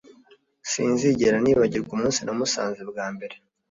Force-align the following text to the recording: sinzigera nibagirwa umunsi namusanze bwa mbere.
sinzigera 0.69 1.37
nibagirwa 1.41 1.91
umunsi 1.93 2.19
namusanze 2.21 2.81
bwa 2.89 3.05
mbere. 3.15 3.35